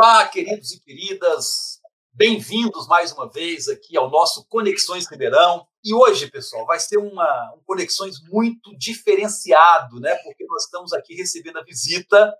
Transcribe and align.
Olá, 0.00 0.28
queridos 0.28 0.70
e 0.70 0.78
queridas, 0.78 1.80
bem-vindos 2.12 2.86
mais 2.86 3.10
uma 3.10 3.28
vez 3.28 3.66
aqui 3.66 3.96
ao 3.96 4.08
nosso 4.08 4.46
Conexões 4.46 5.10
Ribeirão. 5.10 5.66
E 5.84 5.92
hoje, 5.92 6.30
pessoal, 6.30 6.64
vai 6.66 6.78
ser 6.78 6.98
uma, 6.98 7.52
um 7.56 7.60
Conexões 7.66 8.22
muito 8.28 8.78
diferenciado, 8.78 9.98
né? 9.98 10.14
Porque 10.22 10.46
nós 10.46 10.66
estamos 10.66 10.92
aqui 10.92 11.16
recebendo 11.16 11.58
a 11.58 11.64
visita 11.64 12.32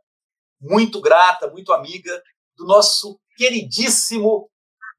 muito 0.61 1.01
grata, 1.01 1.51
muito 1.51 1.73
amiga 1.73 2.23
do 2.57 2.65
nosso 2.65 3.19
queridíssimo 3.37 4.49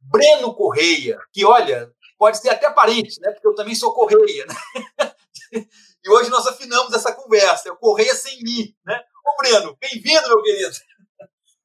Breno 0.02 0.54
Correia, 0.54 1.18
que, 1.32 1.46
olha, 1.46 1.90
pode 2.18 2.40
ser 2.40 2.50
até 2.50 2.70
parente, 2.70 3.22
né? 3.22 3.32
Porque 3.32 3.48
eu 3.48 3.56
também 3.56 3.74
sou 3.74 3.94
Correia, 3.94 4.46
né? 4.46 4.56
E 6.02 6.10
hoje 6.10 6.30
nós 6.30 6.48
afinamos 6.48 6.94
essa 6.94 7.14
conversa, 7.14 7.70
é 7.70 7.72
o 7.72 7.78
Correia 7.78 8.16
sem 8.16 8.42
mim, 8.42 8.74
né? 8.86 9.02
Ô, 9.26 9.42
Breno, 9.42 9.78
bem-vindo, 9.80 10.28
meu 10.28 10.42
querido. 10.42 10.76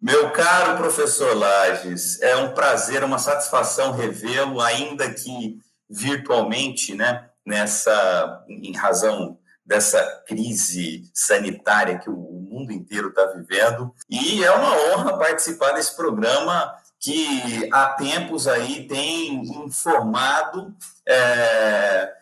Meu 0.04 0.28
caro 0.32 0.76
professor 0.76 1.34
Lages, 1.34 2.20
é 2.20 2.36
um 2.36 2.52
prazer, 2.52 3.02
uma 3.02 3.18
satisfação 3.18 3.90
revê-lo, 3.92 4.60
ainda 4.60 5.10
que 5.10 5.58
virtualmente, 5.88 6.95
né, 6.95 7.30
nessa, 7.42 8.45
em 8.46 8.76
razão 8.76 9.38
dessa 9.64 10.04
crise 10.26 11.10
sanitária 11.14 11.98
que 11.98 12.10
o 12.10 12.16
mundo 12.16 12.70
inteiro 12.70 13.09
está 13.09 13.24
vivendo. 13.28 13.95
E 14.10 14.45
é 14.45 14.50
uma 14.50 14.76
honra 14.76 15.16
participar 15.16 15.72
desse 15.72 15.96
programa 15.96 16.70
que 17.00 17.66
há 17.73 17.95
tempos 17.95 18.46
aí 18.46 18.86
tem 18.86 19.40
informado 19.64 20.76
é, 21.09 22.12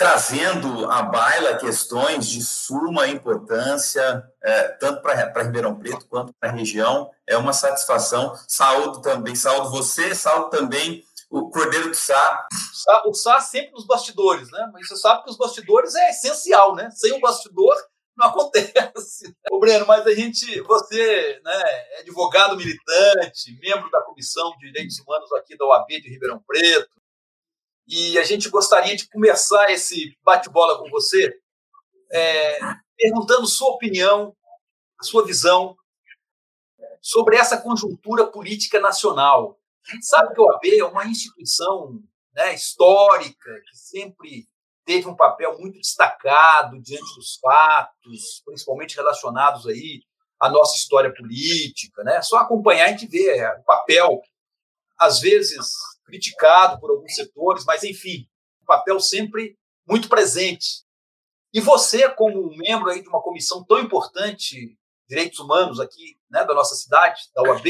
trazendo 0.00 0.90
à 0.90 1.02
baila 1.02 1.58
questões 1.58 2.26
de 2.26 2.42
suma 2.42 3.06
importância, 3.06 4.24
é, 4.42 4.68
tanto 4.68 5.02
para 5.02 5.42
Ribeirão 5.42 5.78
Preto 5.78 6.06
quanto 6.08 6.32
para 6.40 6.48
a 6.48 6.52
região. 6.52 7.10
É 7.26 7.36
uma 7.36 7.52
satisfação. 7.52 8.34
Saúdo 8.48 9.02
também, 9.02 9.34
saúdo 9.34 9.68
você, 9.68 10.14
saúdo 10.14 10.48
também 10.48 11.04
o 11.30 11.50
Cordeiro 11.50 11.90
do 11.90 11.94
Sá. 11.94 12.48
O 13.04 13.12
Sá 13.12 13.42
sempre 13.42 13.72
nos 13.72 13.86
bastidores, 13.86 14.50
né? 14.50 14.70
Mas 14.72 14.88
você 14.88 14.96
sabe 14.96 15.22
que 15.22 15.30
os 15.30 15.36
bastidores 15.36 15.94
é 15.94 16.08
essencial, 16.08 16.74
né? 16.74 16.88
Sem 16.92 17.12
o 17.12 17.20
bastidor 17.20 17.76
não 18.16 18.28
acontece. 18.28 19.36
Ô, 19.50 19.60
Breno, 19.60 19.84
mas 19.86 20.06
a 20.06 20.14
gente, 20.14 20.62
você 20.62 21.40
né, 21.44 21.62
é 21.96 22.00
advogado 22.00 22.56
militante, 22.56 23.52
membro 23.60 23.90
da 23.90 24.00
Comissão 24.00 24.50
de 24.52 24.72
Direitos 24.72 24.98
Humanos 25.00 25.30
aqui 25.32 25.58
da 25.58 25.66
OAB 25.66 25.88
de 25.88 26.08
Ribeirão 26.08 26.42
Preto, 26.46 26.99
e 27.90 28.16
a 28.20 28.22
gente 28.22 28.48
gostaria 28.48 28.94
de 28.94 29.08
começar 29.08 29.68
esse 29.72 30.16
bate-bola 30.22 30.78
com 30.78 30.88
você 30.90 31.36
é, 32.12 32.58
perguntando 32.96 33.48
sua 33.48 33.70
opinião, 33.70 34.32
sua 35.02 35.26
visão 35.26 35.76
sobre 37.02 37.36
essa 37.36 37.60
conjuntura 37.60 38.28
política 38.28 38.78
nacional. 38.78 39.58
A 39.88 39.92
gente 39.92 40.06
sabe 40.06 40.32
que 40.32 40.40
a 40.40 40.44
OAB 40.44 40.64
é 40.66 40.84
uma 40.84 41.04
instituição 41.06 42.00
né, 42.32 42.54
histórica 42.54 43.60
que 43.68 43.76
sempre 43.76 44.48
teve 44.84 45.08
um 45.08 45.16
papel 45.16 45.58
muito 45.58 45.80
destacado 45.80 46.80
diante 46.80 47.14
dos 47.16 47.38
fatos, 47.42 48.40
principalmente 48.44 48.94
relacionados 48.94 49.66
aí 49.66 50.04
à 50.38 50.48
nossa 50.48 50.76
história 50.76 51.12
política, 51.12 52.04
né? 52.04 52.22
Só 52.22 52.38
acompanhar 52.38 52.86
a 52.86 52.88
gente 52.88 53.08
vê 53.08 53.44
o 53.58 53.64
papel 53.64 54.20
às 54.96 55.18
vezes 55.18 55.72
criticado 56.10 56.80
por 56.80 56.90
alguns 56.90 57.14
setores, 57.14 57.64
mas 57.64 57.84
enfim, 57.84 58.28
um 58.62 58.66
papel 58.66 58.98
sempre 59.00 59.56
muito 59.88 60.08
presente. 60.08 60.84
E 61.52 61.60
você, 61.60 62.08
como 62.10 62.54
membro 62.56 62.90
aí 62.90 63.02
de 63.02 63.08
uma 63.08 63.22
comissão 63.22 63.64
tão 63.64 63.78
importante, 63.78 64.76
direitos 65.08 65.38
humanos 65.38 65.80
aqui, 65.80 66.16
né, 66.30 66.44
da 66.44 66.54
nossa 66.54 66.74
cidade, 66.74 67.22
da 67.34 67.42
UAB, 67.42 67.66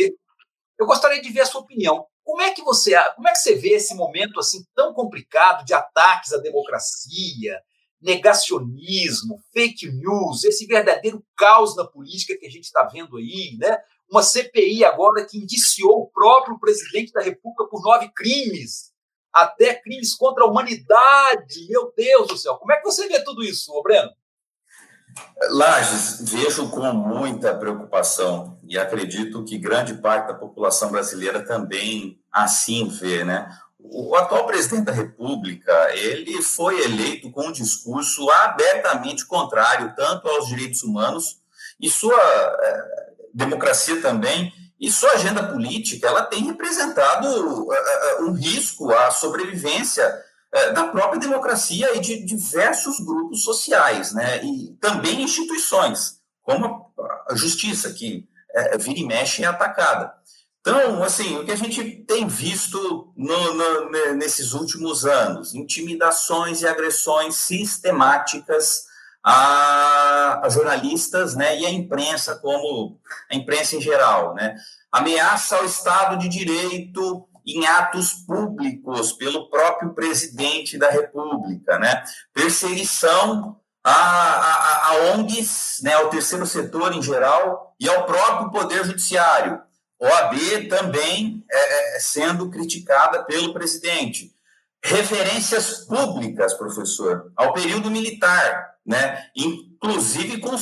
eu 0.79 0.87
gostaria 0.87 1.21
de 1.21 1.31
ver 1.31 1.43
a 1.43 1.47
sua 1.47 1.61
opinião. 1.61 2.07
Como 2.25 2.43
é 2.43 2.53
que 2.53 2.63
você, 2.63 2.93
como 3.15 3.29
é 3.29 3.33
que 3.33 3.39
você 3.39 3.55
vê 3.55 3.71
esse 3.71 3.95
momento 3.95 4.39
assim 4.41 4.65
tão 4.75 4.93
complicado 4.93 5.65
de 5.65 5.75
ataques 5.75 6.33
à 6.33 6.39
democracia, 6.39 7.61
negacionismo, 8.01 9.43
fake 9.53 9.91
news, 9.91 10.45
esse 10.45 10.67
verdadeiro 10.67 11.25
caos 11.37 11.77
na 11.77 11.87
política 11.87 12.37
que 12.39 12.47
a 12.47 12.51
gente 12.51 12.65
está 12.65 12.85
vendo 12.85 13.17
aí, 13.17 13.57
né? 13.59 13.79
Uma 14.11 14.23
CPI 14.23 14.85
agora 14.85 15.25
que 15.25 15.39
indiciou 15.39 16.03
o 16.03 16.07
próprio 16.09 16.59
presidente 16.59 17.13
da 17.13 17.23
República 17.23 17.65
por 17.67 17.81
nove 17.83 18.11
crimes, 18.15 18.91
até 19.33 19.75
crimes 19.75 20.15
contra 20.15 20.45
a 20.45 20.49
humanidade. 20.49 21.69
Meu 21.69 21.93
Deus 21.97 22.29
do 22.29 22.37
céu, 22.37 22.57
como 22.57 22.73
é 22.73 22.77
que 22.77 22.85
você 22.85 23.07
vê 23.07 23.23
tudo 23.23 23.45
isso, 23.45 23.73
Breno? 23.83 24.11
Lages, 25.51 26.31
vejo 26.31 26.71
com 26.71 26.93
muita 26.93 27.55
preocupação 27.55 28.59
e 28.65 28.79
acredito 28.79 29.45
que 29.45 29.59
grande 29.59 29.95
parte 29.95 30.29
da 30.29 30.35
população 30.35 30.91
brasileira 30.91 31.45
também 31.45 32.21
assim 32.33 32.89
vê, 32.89 33.25
né? 33.25 33.49
O 33.79 34.15
atual 34.15 34.47
presidente 34.47 34.85
da 34.85 34.93
República, 34.93 35.73
ele 35.95 36.43
foi 36.43 36.81
eleito 36.85 37.31
com 37.31 37.49
um 37.49 37.53
discurso 37.53 38.31
abertamente 38.31 39.27
contrário 39.27 39.95
tanto 39.97 40.29
aos 40.29 40.49
direitos 40.49 40.83
humanos 40.83 41.41
e 41.81 41.89
sua 41.89 42.15
eh, 42.15 43.00
democracia 43.35 44.01
também, 44.01 44.53
e 44.81 44.91
sua 44.91 45.13
agenda 45.13 45.43
política 45.43 46.09
ela 46.09 46.23
tem 46.23 46.45
representado 46.45 47.29
uh, 47.29 47.71
uh, 47.71 48.25
um 48.25 48.33
risco 48.33 48.91
à 48.91 49.11
sobrevivência 49.11 50.09
uh, 50.55 50.73
da 50.73 50.89
própria 50.89 51.21
democracia 51.21 51.95
e 51.95 52.01
de 52.01 52.25
diversos 52.25 52.99
grupos 53.01 53.45
sociais, 53.45 54.13
né? 54.15 54.43
e 54.43 54.75
também 54.81 55.23
instituições, 55.23 56.21
como 56.43 56.91
a 57.29 57.35
justiça, 57.35 57.93
que 57.93 58.29
vira 58.81 58.99
e 58.99 59.07
mexe 59.07 59.45
é 59.45 59.47
atacada. 59.47 60.13
Então, 60.61 61.03
assim, 61.05 61.39
o 61.39 61.45
que 61.45 61.53
a 61.53 61.57
gente 61.57 62.05
tem 62.05 62.27
visto 62.27 63.13
no, 63.17 63.55
no, 63.55 63.91
nesses 64.17 64.53
últimos 64.53 65.07
anos, 65.07 65.55
intimidações 65.55 66.63
e 66.63 66.67
agressões 66.67 67.37
sistemáticas 67.37 68.90
a, 69.25 70.41
a 70.45 70.49
jornalistas 70.49 71.35
né, 71.35 71.59
e 71.59 71.67
a 71.67 71.71
imprensa, 71.71 72.37
como 72.37 72.99
a 73.31 73.35
imprensa 73.35 73.77
em 73.77 73.81
geral. 73.81 74.35
Né? 74.35 74.57
Ameaça 74.91 75.57
ao 75.57 75.65
Estado 75.65 76.19
de 76.19 76.29
Direito 76.29 77.27
em 77.47 77.67
atos 77.67 78.13
públicos 78.13 79.13
pelo 79.13 79.49
próprio 79.51 79.95
presidente 79.95 80.79
da 80.79 80.91
República, 80.91 81.79
né? 81.79 82.03
perseguição 82.33 83.61
a, 83.83 83.93
a, 83.93 84.89
a 84.89 84.95
ONGs, 85.15 85.81
né, 85.83 85.95
ao 85.95 86.11
terceiro 86.11 86.47
setor 86.47 86.93
em 86.93 87.03
geral 87.03 87.75
e 87.81 87.89
ao 87.89 88.05
próprio 88.05 88.51
Poder 88.51 88.85
Judiciário. 88.85 89.61
OAB 89.99 90.69
também 90.69 91.45
é, 91.51 91.97
é, 91.97 92.01
sendo 92.01 92.51
criticada 92.51 93.23
pelo 93.25 93.53
presidente. 93.53 94.35
Referências 94.83 95.85
públicas, 95.85 96.55
professor, 96.55 97.31
ao 97.37 97.53
período 97.53 97.91
militar, 97.91 98.70
né? 98.87 99.27
inclusive 99.35 100.39
com 100.39 100.57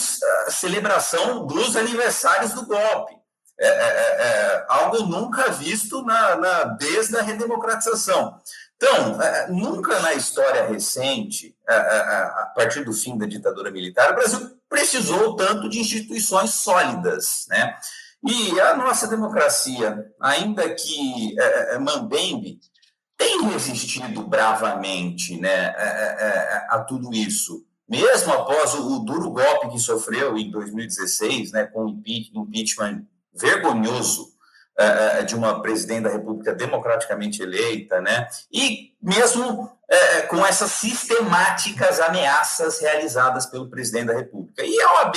celebração 0.50 1.46
dos 1.46 1.76
aniversários 1.76 2.52
do 2.52 2.66
golpe. 2.66 3.18
É, 3.60 3.66
é, 3.66 3.70
é, 3.70 4.22
é 4.22 4.66
algo 4.68 5.02
nunca 5.02 5.50
visto 5.50 6.02
na, 6.02 6.36
na, 6.36 6.64
desde 6.64 7.16
a 7.16 7.22
redemocratização. 7.22 8.40
Então, 8.76 9.20
é, 9.20 9.48
nunca 9.48 9.98
na 9.98 10.14
história 10.14 10.68
recente, 10.68 11.56
é, 11.68 11.74
a 11.74 12.52
partir 12.54 12.84
do 12.84 12.92
fim 12.92 13.18
da 13.18 13.26
ditadura 13.26 13.72
militar, 13.72 14.12
o 14.12 14.14
Brasil 14.14 14.56
precisou 14.68 15.34
tanto 15.34 15.68
de 15.68 15.80
instituições 15.80 16.50
sólidas. 16.50 17.46
Né? 17.48 17.74
E 18.24 18.60
a 18.60 18.76
nossa 18.76 19.08
democracia, 19.08 20.06
ainda 20.20 20.72
que 20.74 21.34
mambembe, 21.80 22.60
tem 23.16 23.42
resistido 23.48 24.22
bravamente 24.22 25.40
né, 25.40 25.74
a 26.68 26.84
tudo 26.86 27.12
isso 27.12 27.64
mesmo 27.88 28.32
após 28.32 28.74
o, 28.74 28.96
o, 28.96 28.98
duro 29.00 29.30
golpe 29.30 29.70
que 29.70 29.78
sofreu 29.78 30.36
em 30.36 30.50
2016, 30.50 31.52
né, 31.52 31.64
com 31.64 31.86
o 31.86 31.88
impeachment 31.88 33.06
vergonhoso 33.34 34.28
uh, 34.78 35.24
de 35.24 35.34
uma 35.34 35.62
presidente 35.62 36.02
da 36.02 36.10
República 36.10 36.54
democraticamente 36.54 37.42
eleita, 37.42 38.00
né, 38.00 38.28
e 38.52 38.92
mesmo 39.00 39.64
uh, 39.64 40.28
com 40.28 40.44
essas 40.44 40.72
sistemáticas 40.72 41.98
ameaças 42.00 42.80
realizadas 42.80 43.46
pelo 43.46 43.70
presidente 43.70 44.06
da 44.06 44.14
República. 44.14 44.62
E 44.64 44.80
a 44.80 44.92
OAB, 44.94 45.16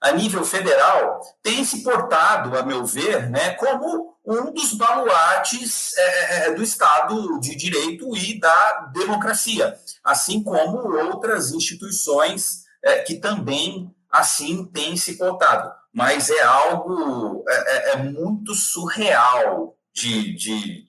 a 0.00 0.12
nível 0.12 0.44
federal, 0.44 1.20
tem 1.42 1.64
se 1.64 1.82
portado, 1.82 2.56
a 2.56 2.62
meu 2.62 2.84
ver, 2.86 3.28
né, 3.28 3.50
como 3.54 4.14
um 4.24 4.52
dos 4.52 4.74
baluartes 4.74 5.96
é, 5.96 6.52
do 6.52 6.62
Estado 6.62 7.38
de 7.40 7.54
Direito 7.56 8.16
e 8.16 8.38
da 8.38 8.90
democracia 8.92 9.78
assim 10.04 10.42
como 10.42 10.78
outras 10.96 11.52
instituições 11.52 12.64
é, 12.82 13.00
que 13.02 13.16
também 13.16 13.94
assim 14.10 14.64
têm 14.66 14.96
se 14.96 15.16
cotado. 15.16 15.72
Mas 15.92 16.30
é 16.30 16.42
algo 16.42 17.44
é, 17.48 17.54
é, 17.54 17.90
é 17.92 17.96
muito 17.96 18.54
surreal 18.54 19.76
de, 19.92 20.34
de, 20.34 20.84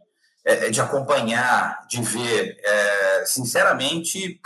é, 0.46 0.70
de 0.70 0.80
acompanhar, 0.80 1.86
de 1.88 2.02
ver. 2.02 2.58
É, 2.64 3.26
sinceramente, 3.26 4.40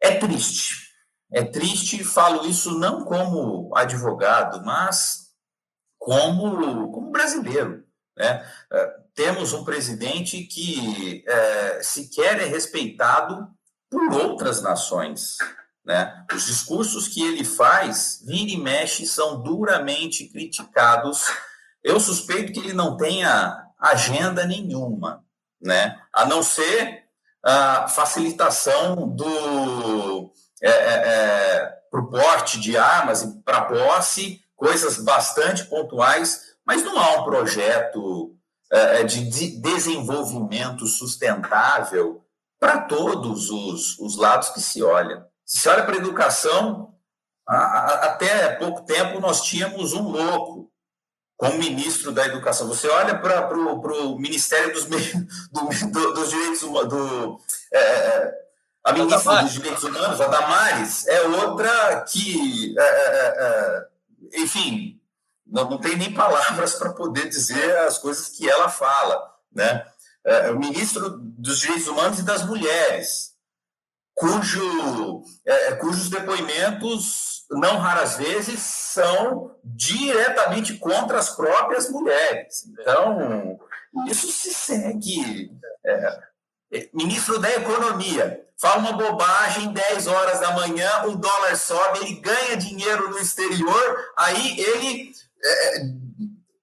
é 0.00 0.14
triste. 0.16 0.87
É 1.30 1.44
triste, 1.44 2.02
falo 2.02 2.46
isso 2.46 2.78
não 2.78 3.04
como 3.04 3.70
advogado, 3.76 4.64
mas 4.64 5.28
como, 5.98 6.90
como 6.90 7.10
brasileiro. 7.10 7.84
Né? 8.16 8.44
É, 8.72 8.96
temos 9.14 9.52
um 9.52 9.64
presidente 9.64 10.42
que 10.44 11.24
é, 11.26 11.82
sequer 11.82 12.40
é 12.40 12.46
respeitado 12.46 13.48
por 13.90 14.12
outras 14.14 14.62
nações. 14.62 15.36
Né? 15.84 16.24
Os 16.32 16.46
discursos 16.46 17.08
que 17.08 17.22
ele 17.22 17.44
faz, 17.44 18.22
vira 18.26 18.50
e 18.50 18.56
mexe, 18.56 19.06
são 19.06 19.42
duramente 19.42 20.28
criticados. 20.28 21.24
Eu 21.82 22.00
suspeito 22.00 22.52
que 22.52 22.60
ele 22.60 22.72
não 22.72 22.96
tenha 22.96 23.66
agenda 23.78 24.46
nenhuma, 24.46 25.24
né? 25.60 26.00
a 26.12 26.24
não 26.24 26.42
ser 26.42 27.04
a 27.42 27.86
facilitação 27.88 29.08
do 29.08 30.32
é, 30.62 30.70
é, 30.70 30.72
é 30.72 31.78
para 31.90 32.00
o 32.00 32.10
porte 32.10 32.60
de 32.60 32.76
armas 32.76 33.22
e 33.22 33.42
para 33.42 33.62
posse, 33.62 34.40
coisas 34.54 34.98
bastante 34.98 35.64
pontuais, 35.64 36.54
mas 36.66 36.82
não 36.82 36.98
há 36.98 37.20
um 37.20 37.24
projeto 37.24 38.36
é, 38.70 39.00
é 39.00 39.04
de 39.04 39.24
desenvolvimento 39.60 40.86
sustentável 40.86 42.22
para 42.60 42.82
todos 42.82 43.50
os, 43.50 43.98
os 43.98 44.16
lados 44.16 44.50
que 44.50 44.60
se 44.60 44.82
olha. 44.82 45.26
Se 45.44 45.58
se 45.60 45.68
olha 45.68 45.84
para 45.84 45.94
a 45.94 45.98
educação, 45.98 46.94
até 47.46 48.50
pouco 48.56 48.82
tempo 48.82 49.20
nós 49.20 49.42
tínhamos 49.42 49.94
um 49.94 50.08
louco 50.08 50.70
como 51.38 51.56
ministro 51.56 52.12
da 52.12 52.26
educação. 52.26 52.66
Você 52.66 52.88
olha 52.88 53.16
para 53.16 53.56
o 53.56 54.18
Ministério 54.18 54.74
dos, 54.74 54.84
do, 55.50 55.90
do, 55.90 56.14
dos 56.14 56.30
Direitos 56.30 56.60
do, 56.60 57.40
é, 57.72 58.34
a 58.88 58.92
ministra 58.92 59.42
dos 59.42 59.52
Direitos 59.52 59.84
Humanos, 59.84 60.20
a 60.20 60.26
Damares, 60.28 61.06
é 61.06 61.20
outra 61.22 62.00
que, 62.10 62.74
é, 62.78 62.82
é, 62.82 63.34
é 63.38 64.40
enfim, 64.40 64.98
não, 65.46 65.68
não 65.68 65.78
tem 65.78 65.96
nem 65.96 66.14
palavras 66.14 66.74
para 66.74 66.94
poder 66.94 67.28
dizer 67.28 67.76
as 67.80 67.98
coisas 67.98 68.30
que 68.30 68.48
ela 68.48 68.70
fala, 68.70 69.30
né? 69.52 69.86
É, 70.24 70.50
o 70.50 70.58
ministro 70.58 71.18
dos 71.20 71.58
Direitos 71.60 71.86
Humanos 71.86 72.18
e 72.18 72.22
das 72.22 72.44
Mulheres, 72.44 73.34
cujo, 74.14 75.22
é, 75.44 75.72
cujos 75.74 76.08
depoimentos, 76.08 77.44
não 77.50 77.76
raras 77.76 78.16
vezes, 78.16 78.60
são 78.60 79.54
diretamente 79.62 80.78
contra 80.78 81.18
as 81.18 81.28
próprias 81.30 81.90
mulheres. 81.90 82.64
Então, 82.66 83.58
isso 84.06 84.32
se 84.32 84.52
segue. 84.52 85.52
É, 85.84 86.20
é 86.72 86.88
ministro 86.94 87.38
da 87.38 87.50
Economia 87.50 88.47
fala 88.60 88.78
uma 88.78 88.92
bobagem, 88.92 89.72
10 89.72 90.06
horas 90.08 90.40
da 90.40 90.52
manhã, 90.52 91.04
o 91.06 91.16
dólar 91.16 91.56
sobe, 91.56 92.00
ele 92.00 92.14
ganha 92.20 92.56
dinheiro 92.56 93.10
no 93.10 93.18
exterior, 93.18 94.12
aí 94.16 94.60
ele 94.60 95.12
é, 95.42 95.76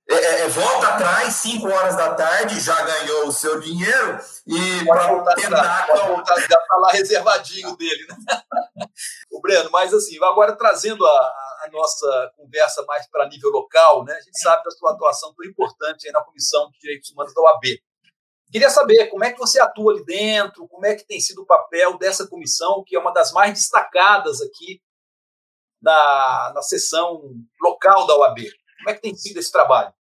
é, 0.07 0.15
é, 0.15 0.41
é, 0.41 0.47
volta 0.49 0.89
atrás, 0.89 1.33
5 1.35 1.67
horas 1.67 1.95
da 1.95 2.13
tarde, 2.13 2.59
já 2.59 2.79
ganhou 2.83 3.27
o 3.27 3.31
seu 3.31 3.59
dinheiro 3.59 4.19
e 4.45 4.85
para 4.85 5.35
tentar. 5.35 5.87
Já 5.87 6.59
está 6.59 6.75
lá 6.77 6.91
reservadinho 6.91 7.75
dele. 7.75 8.05
Né? 8.09 8.15
o 9.31 9.41
Breno, 9.41 9.69
mas 9.71 9.93
assim, 9.93 10.17
agora 10.23 10.55
trazendo 10.55 11.05
a, 11.05 11.09
a 11.09 11.69
nossa 11.71 12.31
conversa 12.37 12.83
mais 12.83 13.07
para 13.09 13.27
nível 13.27 13.49
local, 13.49 14.03
né? 14.03 14.13
a 14.13 14.21
gente 14.21 14.37
sabe 14.39 14.63
da 14.63 14.71
sua 14.71 14.91
atuação 14.91 15.33
tão 15.33 15.45
importante 15.45 16.05
aí 16.05 16.13
na 16.13 16.21
Comissão 16.21 16.69
de 16.71 16.79
Direitos 16.79 17.09
Humanos 17.09 17.33
da 17.33 17.41
OAB. 17.41 17.63
Queria 18.55 18.69
saber 18.69 19.07
como 19.07 19.25
é 19.25 19.33
que 19.33 19.37
você 19.37 19.59
atua 19.59 19.91
ali 19.91 20.05
dentro, 20.05 20.65
como 20.69 20.85
é 20.85 20.95
que 20.95 21.05
tem 21.05 21.19
sido 21.19 21.41
o 21.41 21.45
papel 21.45 21.97
dessa 21.97 22.25
comissão, 22.25 22.85
que 22.87 22.95
é 22.95 22.99
uma 22.99 23.11
das 23.11 23.33
mais 23.33 23.51
destacadas 23.51 24.41
aqui 24.41 24.81
na, 25.81 26.53
na 26.55 26.61
sessão 26.61 27.35
local 27.61 28.07
da 28.07 28.15
OAB. 28.15 28.37
Como 28.77 28.89
é 28.89 28.93
que 28.93 29.01
tem 29.01 29.13
sido 29.13 29.41
esse 29.41 29.51
trabalho? 29.51 29.93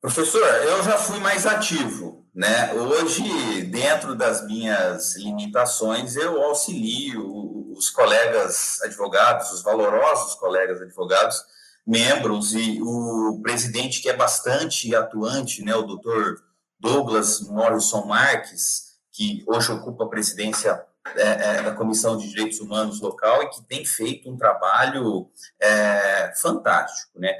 Professor, 0.00 0.46
eu 0.46 0.80
já 0.84 0.96
fui 0.96 1.18
mais 1.18 1.44
ativo. 1.44 2.24
Né? 2.32 2.72
Hoje, 2.72 3.62
dentro 3.64 4.14
das 4.14 4.46
minhas 4.46 5.16
limitações, 5.16 6.14
eu 6.14 6.40
auxilio 6.44 7.72
os 7.72 7.90
colegas 7.90 8.80
advogados, 8.82 9.50
os 9.50 9.62
valorosos 9.64 10.36
colegas 10.36 10.80
advogados, 10.80 11.42
membros, 11.84 12.54
e 12.54 12.80
o 12.80 13.40
presidente, 13.42 14.00
que 14.00 14.08
é 14.08 14.16
bastante 14.16 14.94
atuante, 14.94 15.64
né, 15.64 15.74
o 15.74 15.82
doutor 15.82 16.45
Douglas 16.78 17.40
Morrison 17.40 18.06
Marques, 18.06 18.96
que 19.12 19.44
hoje 19.46 19.72
ocupa 19.72 20.04
a 20.04 20.08
presidência 20.08 20.84
é, 21.14 21.56
é, 21.58 21.62
da 21.62 21.72
Comissão 21.72 22.16
de 22.16 22.28
Direitos 22.28 22.58
Humanos 22.60 23.00
local 23.00 23.42
e 23.42 23.50
que 23.50 23.62
tem 23.62 23.84
feito 23.84 24.30
um 24.30 24.36
trabalho 24.36 25.30
é, 25.60 26.32
fantástico. 26.36 27.18
Né? 27.18 27.32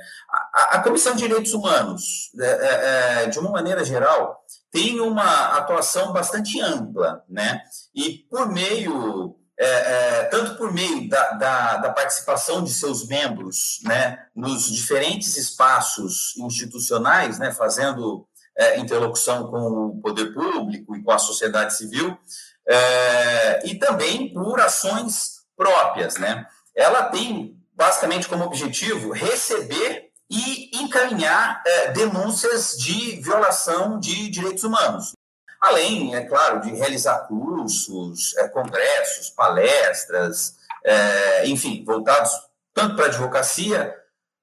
A, 0.54 0.76
a, 0.76 0.82
Comissão 0.82 1.14
de 1.14 1.26
Direitos 1.26 1.52
Humanos, 1.52 2.30
é, 2.38 2.46
é, 2.46 3.22
é, 3.24 3.26
de 3.26 3.38
uma 3.38 3.50
maneira 3.50 3.84
geral, 3.84 4.44
tem 4.70 5.00
uma 5.00 5.56
atuação 5.56 6.12
bastante 6.12 6.60
ampla, 6.60 7.24
né? 7.28 7.62
e 7.94 8.26
por 8.30 8.50
meio. 8.52 9.36
tanto 10.30 10.56
por 10.56 10.72
meio 10.72 11.08
da, 11.08 11.32
da, 11.32 11.76
da, 11.78 11.92
participação 11.92 12.62
de 12.62 12.72
seus 12.72 13.08
membros 13.08 13.80
né, 13.84 14.26
nos 14.34 14.70
diferentes 14.70 15.36
espaços 15.36 16.36
institucionais, 16.36 17.38
né, 17.38 17.50
fazendo 17.52 18.28
interlocução 18.78 19.50
com 19.50 19.88
o 19.88 20.00
poder 20.00 20.32
público 20.32 20.96
e 20.96 21.02
com 21.02 21.10
a 21.10 21.18
sociedade 21.18 21.76
civil, 21.76 22.16
é, 22.66 23.66
e 23.66 23.78
também 23.78 24.32
por 24.32 24.60
ações 24.60 25.42
próprias. 25.56 26.16
Né? 26.16 26.46
Ela 26.74 27.04
tem, 27.04 27.56
basicamente, 27.74 28.28
como 28.28 28.44
objetivo 28.44 29.12
receber 29.12 30.10
e 30.28 30.70
encaminhar 30.82 31.62
é, 31.64 31.92
denúncias 31.92 32.76
de 32.76 33.20
violação 33.20 33.98
de 34.00 34.28
direitos 34.28 34.64
humanos. 34.64 35.12
Além, 35.60 36.14
é 36.14 36.24
claro, 36.24 36.60
de 36.60 36.70
realizar 36.74 37.26
cursos, 37.26 38.36
é, 38.36 38.48
congressos, 38.48 39.30
palestras, 39.30 40.56
é, 40.84 41.46
enfim, 41.48 41.84
voltados 41.84 42.32
tanto 42.74 42.94
para 42.94 43.06
a 43.06 43.08
advocacia, 43.08 43.94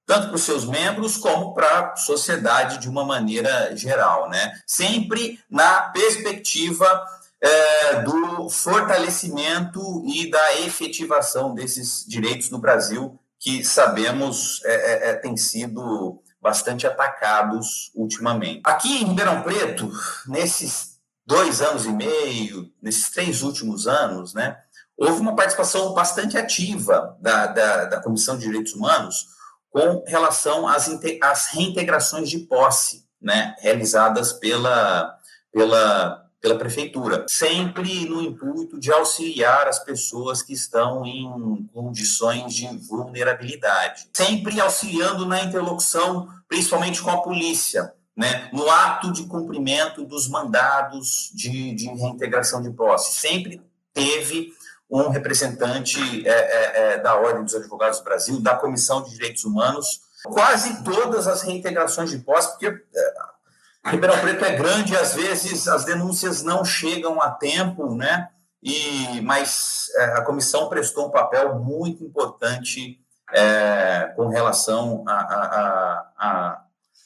tanto 0.06 0.28
para 0.28 0.36
os 0.36 0.44
seus 0.44 0.66
membros, 0.66 1.18
como 1.18 1.54
para 1.54 1.92
a 1.92 1.96
sociedade 1.96 2.78
de 2.80 2.90
uma 2.90 3.06
maneira 3.06 3.76
geral. 3.76 4.30
Né? 4.30 4.54
Sempre 4.68 5.40
na 5.50 5.84
perspectiva 5.84 7.06
é, 7.42 8.02
do 8.02 8.50
fortalecimento 8.50 10.04
e 10.06 10.30
da 10.30 10.62
efetivação 10.62 11.54
desses 11.54 12.06
direitos 12.08 12.50
no 12.50 12.60
Brasil, 12.60 13.20
que 13.40 13.64
sabemos 13.64 14.62
é, 14.64 14.74
é, 14.74 15.10
é, 15.10 15.14
têm 15.16 15.36
sido 15.36 16.22
bastante 16.42 16.88
atacados 16.88 17.92
ultimamente. 17.94 18.62
Aqui 18.66 19.02
em 19.02 19.06
Ribeirão 19.06 19.42
Preto, 19.42 19.92
nesses 20.28 21.00
dois 21.26 21.62
anos 21.62 21.86
e 21.86 21.92
meio, 21.92 22.70
nesses 22.82 23.10
três 23.10 23.42
últimos 23.42 23.88
anos, 23.88 24.34
né, 24.34 24.58
houve 24.98 25.20
uma 25.20 25.36
participação 25.36 25.94
bastante 25.94 26.38
ativa 26.38 27.18
da, 27.20 27.48
da, 27.48 27.86
da 27.86 28.02
Comissão 28.02 28.38
de 28.38 28.46
Direitos 28.46 28.74
Humanos 28.74 29.33
com 29.74 30.04
relação 30.06 30.68
às, 30.68 30.88
às 31.22 31.48
reintegrações 31.48 32.30
de 32.30 32.38
posse, 32.38 33.04
né, 33.20 33.56
realizadas 33.60 34.32
pela, 34.34 35.18
pela, 35.52 36.26
pela 36.40 36.58
prefeitura, 36.60 37.26
sempre 37.28 38.08
no 38.08 38.22
intuito 38.22 38.80
de 38.80 38.92
auxiliar 38.92 39.68
as 39.68 39.80
pessoas 39.80 40.44
que 40.44 40.54
estão 40.54 41.04
em 41.04 41.68
condições 41.74 42.54
de 42.54 42.68
vulnerabilidade, 42.88 44.08
sempre 44.14 44.62
auxiliando 44.62 45.26
na 45.26 45.42
interlocução, 45.42 46.28
principalmente 46.48 47.02
com 47.02 47.10
a 47.10 47.24
polícia, 47.24 47.92
né, 48.16 48.50
no 48.54 48.70
ato 48.70 49.12
de 49.12 49.24
cumprimento 49.24 50.06
dos 50.06 50.30
mandados 50.30 51.32
de, 51.34 51.74
de 51.74 51.88
reintegração 51.88 52.62
de 52.62 52.70
posse. 52.70 53.20
Sempre 53.20 53.60
teve 53.92 54.54
um 54.94 55.10
representante 55.10 56.28
é, 56.28 56.32
é, 56.32 56.94
é, 56.94 56.98
da 57.00 57.16
Ordem 57.16 57.44
dos 57.44 57.56
Advogados 57.56 57.98
do 57.98 58.04
Brasil, 58.04 58.40
da 58.40 58.56
Comissão 58.56 59.02
de 59.02 59.10
Direitos 59.10 59.44
Humanos, 59.44 60.02
quase 60.24 60.84
todas 60.84 61.28
as 61.28 61.42
reintegrações 61.42 62.12
de 62.12 62.20
posse, 62.20 62.50
porque 62.52 62.68
é, 62.68 63.90
Ribeirão 63.90 64.20
Preto 64.20 64.46
é 64.46 64.56
grande, 64.56 64.96
às 64.96 65.16
vezes 65.16 65.68
as 65.68 65.84
denúncias 65.84 66.44
não 66.44 66.64
chegam 66.64 67.20
a 67.20 67.32
tempo, 67.32 67.96
né? 67.96 68.30
E, 68.62 69.20
mas 69.22 69.88
é, 69.98 70.06
a 70.18 70.22
comissão 70.22 70.70
prestou 70.70 71.08
um 71.08 71.12
papel 71.12 71.56
muito 71.56 72.04
importante 72.04 73.00
é, 73.34 74.14
com 74.16 74.30
relação 74.30 75.04
à 75.08 76.62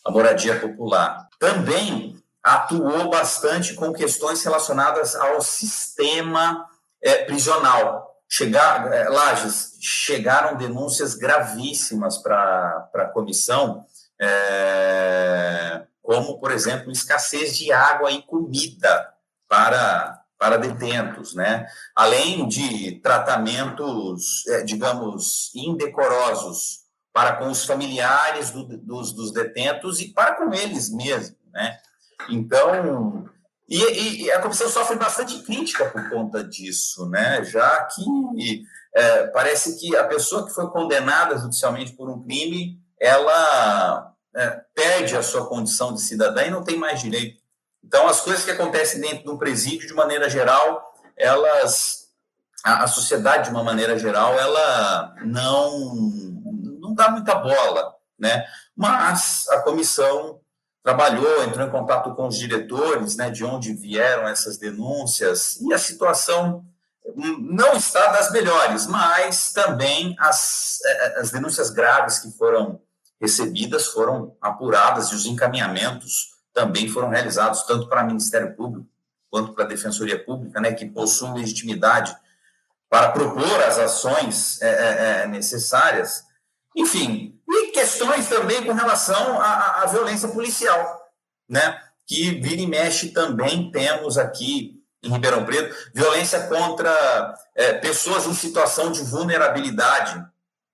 moradia 0.10 0.60
popular. 0.60 1.28
Também 1.40 2.22
atuou 2.44 3.10
bastante 3.10 3.74
com 3.74 3.94
questões 3.94 4.44
relacionadas 4.44 5.16
ao 5.16 5.42
sistema 5.42 6.68
é, 7.02 7.24
prisional. 7.26 8.06
Chegar, 8.30 8.92
é, 8.92 9.08
Lages, 9.08 9.78
chegaram 9.82 10.58
denúncias 10.58 11.16
gravíssimas 11.16 12.18
para 12.18 12.90
a 12.94 13.06
comissão. 13.06 13.86
É, 14.20 15.84
como, 16.02 16.40
por 16.40 16.52
exemplo, 16.52 16.92
escassez 16.92 17.58
de 17.58 17.72
água 17.72 18.12
e 18.12 18.22
comida 18.22 19.14
para, 19.48 20.22
para 20.38 20.58
detentos, 20.58 21.34
né? 21.36 21.66
além 21.96 22.48
de 22.48 23.00
tratamentos, 23.02 24.46
é, 24.48 24.64
digamos, 24.64 25.52
indecorosos 25.54 26.88
para 27.14 27.36
com 27.36 27.50
os 27.50 27.66
familiares 27.66 28.52
do, 28.52 28.64
dos, 28.78 29.12
dos, 29.12 29.34
detentos 29.34 30.00
e 30.00 30.14
para 30.14 30.36
com 30.36 30.54
eles 30.54 30.90
mesmos, 30.92 31.36
né? 31.52 31.80
Então, 32.30 33.28
e, 33.68 34.24
e, 34.24 34.32
a 34.32 34.42
comissão 34.42 34.70
sofre 34.70 34.96
bastante 34.96 35.40
crítica 35.44 35.86
por 35.90 36.10
conta 36.10 36.42
disso, 36.42 37.10
né? 37.10 37.44
Já 37.44 37.84
que 37.86 38.64
é, 38.96 39.28
parece 39.28 39.78
que 39.78 39.96
a 39.96 40.06
pessoa 40.06 40.46
que 40.48 40.54
foi 40.54 40.70
condenada 40.70 41.38
judicialmente 41.38 41.92
por 41.94 42.10
um 42.10 42.24
crime, 42.24 42.80
ela 43.00 44.14
é, 44.36 44.62
perde 44.74 45.18
a 45.18 45.22
sua 45.22 45.48
condição 45.48 45.94
de 45.94 46.02
cidadã 46.02 46.44
e 46.44 46.50
não 46.50 46.64
tem 46.64 46.78
mais 46.78 47.02
direito. 47.02 47.42
Então, 47.84 48.08
as 48.08 48.22
coisas 48.22 48.46
que 48.46 48.52
acontecem 48.52 49.02
dentro 49.02 49.24
de 49.24 49.30
um 49.30 49.38
presídio, 49.38 49.88
de 49.88 49.94
maneira 49.94 50.30
geral, 50.30 50.94
elas, 51.18 52.08
a, 52.64 52.84
a 52.84 52.88
sociedade, 52.88 53.46
de 53.46 53.50
uma 53.50 53.64
maneira 53.64 54.00
geral, 54.00 54.34
ela 54.40 55.14
não, 55.26 55.80
não 56.80 56.94
dá 56.94 57.10
muita 57.10 57.36
bola, 57.36 57.96
né? 58.18 58.46
Mas 58.76 59.48
a 59.50 59.62
comissão 59.62 60.40
trabalhou, 60.88 61.44
entrou 61.44 61.68
em 61.68 61.70
contato 61.70 62.16
com 62.16 62.28
os 62.28 62.38
diretores, 62.38 63.18
né, 63.18 63.30
de 63.30 63.44
onde 63.44 63.74
vieram 63.74 64.26
essas 64.26 64.58
denúncias, 64.58 65.60
e 65.60 65.74
a 65.74 65.78
situação 65.78 66.64
não 67.14 67.74
está 67.74 68.08
das 68.14 68.32
melhores, 68.32 68.88
mas 68.88 69.52
também 69.52 70.16
as, 70.18 70.80
é, 70.86 71.20
as 71.20 71.30
denúncias 71.30 71.70
graves 71.70 72.20
que 72.20 72.32
foram 72.32 72.80
recebidas 73.20 73.88
foram 73.88 74.38
apuradas 74.40 75.10
e 75.10 75.16
os 75.16 75.26
encaminhamentos 75.26 76.38
também 76.54 76.88
foram 76.88 77.10
realizados 77.10 77.64
tanto 77.64 77.90
para 77.90 78.04
o 78.04 78.08
Ministério 78.08 78.56
Público 78.56 78.88
quanto 79.30 79.52
para 79.52 79.66
a 79.66 79.68
Defensoria 79.68 80.24
Pública, 80.24 80.62
né, 80.62 80.72
que 80.72 80.86
possui 80.86 81.34
legitimidade 81.34 82.16
para 82.90 83.12
propor 83.12 83.62
as 83.62 83.78
ações 83.78 84.62
é, 84.62 85.24
é, 85.24 85.28
necessárias. 85.28 86.24
Enfim, 86.74 87.37
questões 87.78 88.28
também 88.28 88.66
com 88.66 88.74
relação 88.74 89.40
à, 89.40 89.84
à 89.84 89.86
violência 89.86 90.28
policial, 90.30 91.00
né, 91.48 91.80
que 92.08 92.42
vira 92.42 92.60
e 92.62 92.66
mexe 92.66 93.10
também 93.10 93.70
temos 93.72 94.18
aqui 94.18 94.82
em 95.04 95.12
Ribeirão 95.12 95.46
Preto, 95.46 95.76
violência 95.94 96.48
contra 96.48 97.36
é, 97.54 97.74
pessoas 97.74 98.26
em 98.26 98.34
situação 98.34 98.92
de 98.92 99.04
vulnerabilidade. 99.04 100.26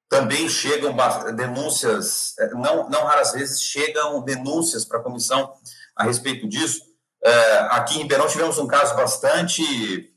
Também 0.07 0.47
chegam 0.47 0.95
denúncias, 1.35 2.37
é, 2.39 2.49
não, 2.51 2.89
não 2.89 3.03
raras 3.03 3.33
vezes 3.33 3.61
chegam 3.61 4.21
denúncias 4.21 4.85
para 4.85 4.99
a 4.99 5.03
comissão 5.03 5.53
a 5.95 6.05
respeito 6.05 6.47
disso. 6.47 6.81
É, 7.21 7.59
aqui 7.71 7.95
em 7.95 8.03
Ribeirão 8.03 8.27
tivemos 8.27 8.57
um 8.57 8.67
caso 8.67 8.95
bastante 8.95 10.09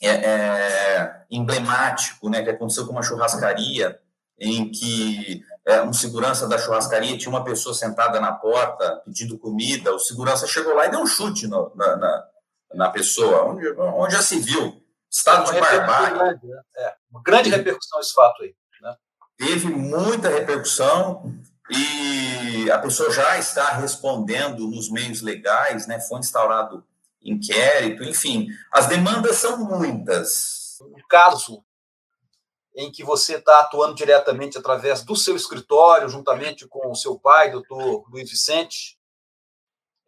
é, 0.00 0.08
é, 0.08 1.24
emblemático, 1.28 2.28
né, 2.28 2.42
que 2.42 2.50
aconteceu 2.50 2.86
com 2.86 2.92
uma 2.92 3.02
churrascaria, 3.02 4.00
em 4.42 4.70
que 4.70 5.42
é, 5.64 5.82
um 5.82 5.92
segurança 5.92 6.48
da 6.48 6.58
churrascaria 6.58 7.16
tinha 7.16 7.30
uma 7.30 7.44
pessoa 7.44 7.74
sentada 7.74 8.20
na 8.20 8.32
porta 8.32 9.00
pedindo 9.04 9.38
comida, 9.38 9.94
o 9.94 9.98
segurança 9.98 10.46
chegou 10.46 10.74
lá 10.74 10.86
e 10.86 10.90
deu 10.90 11.00
um 11.00 11.06
chute 11.06 11.46
no, 11.46 11.72
na, 11.74 11.96
na 11.96 12.32
na 12.74 12.90
pessoa, 12.90 13.44
onde, 13.44 13.68
onde 13.78 14.14
já 14.14 14.22
se 14.22 14.38
viu, 14.38 14.82
estado 15.10 15.52
de 15.52 15.60
barbárie. 15.60 16.18
Né? 16.18 16.62
É, 16.76 16.94
uma 17.10 17.22
grande 17.22 17.50
repercussão 17.50 18.00
esse 18.00 18.12
fato 18.12 18.42
aí. 18.42 18.54
Né? 18.80 18.96
Teve 19.36 19.68
muita 19.68 20.28
repercussão 20.28 21.32
e 21.70 22.70
a 22.70 22.78
pessoa 22.78 23.10
já 23.10 23.38
está 23.38 23.72
respondendo 23.72 24.66
nos 24.66 24.90
meios 24.90 25.22
legais, 25.22 25.86
né? 25.86 26.00
foi 26.00 26.20
instaurado 26.20 26.84
inquérito, 27.22 28.02
enfim, 28.02 28.48
as 28.72 28.86
demandas 28.86 29.36
são 29.36 29.56
muitas. 29.58 30.78
Um 30.80 31.06
caso 31.08 31.62
em 32.74 32.90
que 32.90 33.04
você 33.04 33.36
está 33.36 33.60
atuando 33.60 33.94
diretamente 33.94 34.56
através 34.56 35.02
do 35.04 35.14
seu 35.14 35.36
escritório, 35.36 36.08
juntamente 36.08 36.66
com 36.66 36.90
o 36.90 36.96
seu 36.96 37.18
pai, 37.18 37.50
doutor 37.50 38.04
Luiz 38.10 38.30
Vicente, 38.30 38.98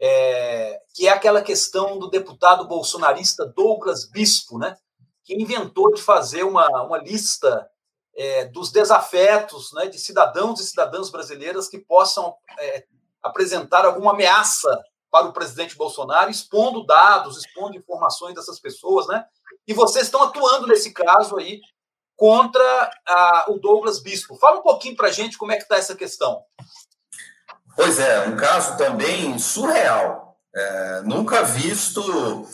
é, 0.01 0.81
que 0.95 1.07
é 1.07 1.11
aquela 1.11 1.43
questão 1.43 1.99
do 1.99 2.09
deputado 2.09 2.67
bolsonarista 2.67 3.47
Douglas 3.47 4.09
Bispo, 4.09 4.59
né, 4.59 4.77
que 5.23 5.35
inventou 5.35 5.93
de 5.93 6.03
fazer 6.03 6.43
uma, 6.43 6.67
uma 6.83 6.99
lista 6.99 7.69
é, 8.17 8.45
dos 8.47 8.71
desafetos 8.71 9.73
né, 9.73 9.87
de 9.87 9.99
cidadãos 9.99 10.61
e 10.61 10.65
cidadãs 10.65 11.11
brasileiras 11.11 11.69
que 11.69 11.79
possam 11.79 12.35
é, 12.59 12.85
apresentar 13.23 13.85
alguma 13.85 14.13
ameaça 14.13 14.69
para 15.11 15.27
o 15.27 15.33
presidente 15.33 15.77
Bolsonaro, 15.77 16.31
expondo 16.31 16.85
dados, 16.85 17.39
expondo 17.39 17.77
informações 17.77 18.35
dessas 18.35 18.59
pessoas, 18.59 19.07
né? 19.07 19.25
E 19.67 19.73
vocês 19.73 20.07
estão 20.07 20.23
atuando 20.23 20.67
nesse 20.67 20.93
caso 20.93 21.39
aí 21.39 21.61
contra 22.17 22.91
o 23.49 23.59
Douglas 23.59 24.01
Bispo. 24.01 24.37
Fala 24.37 24.59
um 24.59 24.63
pouquinho 24.63 24.97
para 24.97 25.09
a 25.09 25.13
gente 25.13 25.39
como 25.39 25.53
é 25.53 25.57
que 25.57 25.63
está 25.63 25.77
essa 25.77 25.95
questão. 25.95 26.43
Pois 27.77 27.99
é, 27.99 28.29
um 28.29 28.37
caso 28.37 28.77
também 28.77 29.37
surreal, 29.39 30.39
é, 30.55 31.03
nunca 31.03 31.43
visto 31.43 32.01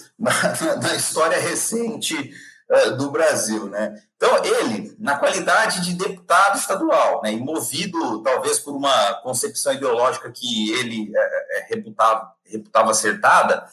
na, 0.19 0.77
na, 0.77 0.95
história 0.95 1.39
recente 1.39 2.33
é, 2.71 2.91
do 2.93 3.11
Brasil, 3.11 3.69
né? 3.69 4.03
Então, 4.17 4.43
ele, 4.43 4.97
na 4.99 5.19
qualidade 5.19 5.83
de 5.83 5.95
deputado 5.95 6.59
estadual, 6.59 7.21
né, 7.23 7.33
e 7.33 7.37
movido 7.39 8.23
talvez 8.23 8.59
por 8.59 8.75
uma 8.75 9.15
concepção 9.23 9.73
ideológica 9.73 10.31
que 10.31 10.73
ele 10.73 11.13
é, 11.15 11.59
é 11.59 11.67
reputava, 11.75 12.33
reputava 12.45 12.91
acertada, 12.91 13.67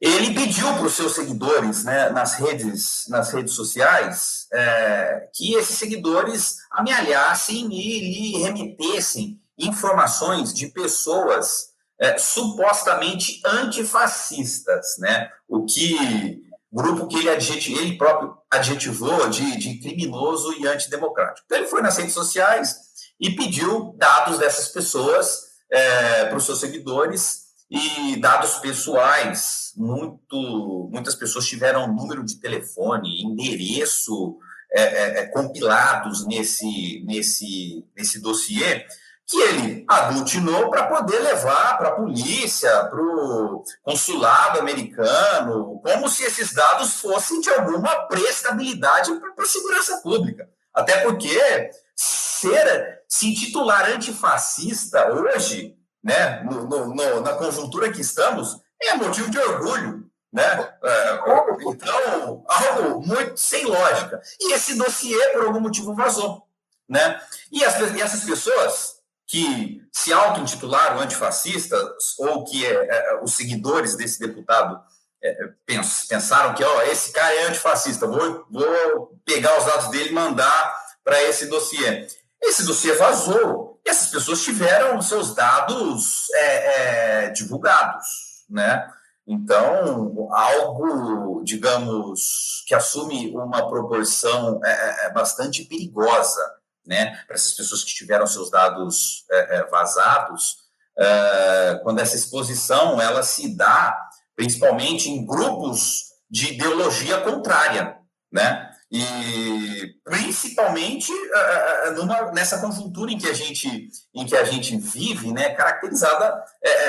ele 0.00 0.32
pediu 0.34 0.66
para 0.74 0.86
os 0.86 0.94
seus 0.94 1.14
seguidores 1.14 1.84
né, 1.84 2.08
nas, 2.10 2.34
redes, 2.34 3.04
nas 3.08 3.30
redes 3.32 3.52
sociais 3.52 4.46
é, 4.52 5.28
que 5.34 5.54
esses 5.54 5.76
seguidores 5.76 6.56
amealhassem 6.70 7.66
e 7.70 8.00
lhe 8.00 8.38
remetessem 8.42 9.38
informações 9.58 10.54
de 10.54 10.68
pessoas 10.68 11.70
é, 12.00 12.16
supostamente 12.16 13.42
antifascistas, 13.44 14.96
né? 14.98 15.30
O 15.46 15.66
que 15.66 16.42
grupo 16.72 17.08
que 17.08 17.18
ele, 17.18 17.28
adjet, 17.28 17.72
ele 17.72 17.98
próprio 17.98 18.36
adjetivou 18.50 19.28
de, 19.28 19.58
de 19.58 19.78
criminoso 19.80 20.54
e 20.58 20.66
antidemocrático. 20.66 21.44
Então 21.44 21.58
ele 21.58 21.66
foi 21.66 21.82
nas 21.82 21.96
redes 21.96 22.14
sociais 22.14 22.76
e 23.20 23.30
pediu 23.30 23.94
dados 23.98 24.38
dessas 24.38 24.68
pessoas 24.68 25.50
é, 25.70 26.26
para 26.26 26.36
os 26.36 26.44
seus 26.44 26.60
seguidores 26.60 27.49
e 27.70 28.16
dados 28.20 28.54
pessoais. 28.54 29.72
Muito, 29.76 30.88
muitas 30.90 31.14
pessoas 31.14 31.46
tiveram 31.46 31.94
número 31.94 32.24
de 32.24 32.40
telefone, 32.40 33.22
endereço 33.22 34.36
é, 34.72 34.82
é, 34.82 35.18
é 35.20 35.26
compilados 35.26 36.26
nesse, 36.26 37.04
nesse, 37.06 37.86
nesse 37.96 38.20
dossiê 38.20 38.84
que 39.30 39.36
ele 39.36 39.84
aglutinou 39.86 40.68
para 40.70 40.88
poder 40.88 41.20
levar 41.20 41.78
para 41.78 41.90
a 41.90 41.94
polícia, 41.94 42.68
para 42.86 43.00
o 43.00 43.62
consulado 43.80 44.58
americano, 44.58 45.80
como 45.84 46.08
se 46.08 46.24
esses 46.24 46.52
dados 46.52 46.94
fossem 46.94 47.40
de 47.40 47.48
alguma 47.50 48.08
prestabilidade 48.08 49.12
para 49.36 49.44
a 49.44 49.48
segurança 49.48 49.98
pública. 49.98 50.48
Até 50.74 51.02
porque 51.02 51.70
ser, 51.94 53.02
se 53.08 53.28
intitular 53.28 53.88
antifascista 53.90 55.12
hoje, 55.12 55.76
né, 56.02 56.42
no, 56.42 56.66
no, 56.66 56.94
no, 56.94 57.20
na 57.20 57.34
conjuntura 57.34 57.92
que 57.92 58.00
estamos, 58.00 58.60
é 58.80 58.94
motivo 58.94 59.30
de 59.30 59.38
orgulho. 59.38 60.10
Né? 60.32 60.42
É, 60.82 61.20
então, 61.62 62.44
algo 62.46 63.06
muito 63.06 63.36
sem 63.36 63.64
lógica. 63.64 64.20
E 64.40 64.52
esse 64.52 64.76
dossiê, 64.76 65.18
por 65.30 65.46
algum 65.46 65.60
motivo, 65.60 65.94
vazou. 65.94 66.46
Né? 66.88 67.20
E, 67.50 67.64
as, 67.64 67.78
e 67.94 68.00
essas 68.00 68.24
pessoas 68.24 69.00
que 69.26 69.80
se 69.92 70.12
auto-intitularam 70.12 71.00
antifascistas 71.00 72.18
ou 72.18 72.44
que 72.44 72.66
é, 72.66 72.72
é, 72.72 73.20
os 73.22 73.34
seguidores 73.34 73.96
desse 73.96 74.18
deputado 74.18 74.80
é, 75.22 75.48
pens, 75.64 76.06
pensaram 76.08 76.54
que 76.54 76.64
ó, 76.64 76.82
esse 76.82 77.12
cara 77.12 77.32
é 77.34 77.46
antifascista, 77.46 78.06
vou, 78.06 78.44
vou 78.50 79.20
pegar 79.24 79.56
os 79.58 79.64
dados 79.66 79.88
dele 79.90 80.10
e 80.10 80.14
mandar 80.14 80.76
para 81.04 81.22
esse 81.22 81.46
dossiê. 81.46 82.08
Esse 82.42 82.64
dossiê 82.64 82.94
vazou 82.94 83.69
essas 83.90 84.08
pessoas 84.08 84.42
tiveram 84.42 85.00
seus 85.02 85.34
dados 85.34 86.28
é, 86.34 87.24
é 87.24 87.30
divulgados, 87.30 88.06
né? 88.48 88.88
Então, 89.26 90.28
algo, 90.32 91.42
digamos, 91.44 92.64
que 92.66 92.74
assume 92.74 93.30
uma 93.32 93.68
proporção 93.68 94.60
é, 94.64 95.06
é 95.06 95.12
bastante 95.12 95.64
perigosa 95.64 96.40
né, 96.86 97.16
para 97.26 97.36
essas 97.36 97.52
pessoas 97.52 97.84
que 97.84 97.94
tiveram 97.94 98.26
seus 98.26 98.50
dados 98.50 99.24
é, 99.30 99.58
é, 99.58 99.66
vazados, 99.66 100.56
é, 100.98 101.80
quando 101.82 102.00
essa 102.00 102.16
exposição 102.16 103.00
ela 103.00 103.22
se 103.22 103.56
dá 103.56 103.96
principalmente 104.34 105.08
em 105.08 105.24
grupos 105.24 106.06
de 106.28 106.54
ideologia 106.54 107.20
contrária, 107.20 107.98
né? 108.32 108.69
E 108.90 109.94
principalmente 110.04 111.12
é, 111.12 111.86
é, 111.86 111.90
numa, 111.92 112.32
nessa 112.32 112.58
conjuntura 112.58 113.12
em 113.12 113.18
que 113.18 113.28
a 113.28 113.32
gente 113.32 113.88
em 114.14 114.26
que 114.26 114.36
a 114.36 114.44
gente 114.44 114.76
vive, 114.76 115.32
né, 115.32 115.50
caracterizada 115.50 116.42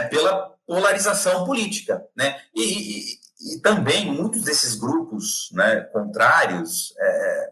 pela 0.10 0.52
polarização 0.66 1.46
política, 1.46 2.04
né? 2.16 2.40
E, 2.56 2.62
e, 2.64 3.56
e 3.56 3.62
também 3.62 4.12
muitos 4.12 4.44
desses 4.44 4.76
grupos, 4.76 5.50
né, 5.54 5.82
contrários, 5.94 6.94